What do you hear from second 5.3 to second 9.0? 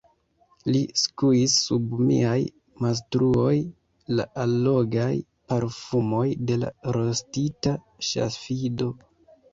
parfumoj de la rostita ŝafido.